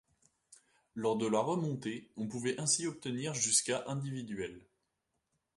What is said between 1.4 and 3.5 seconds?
remontée, on pouvait ainsi obtenir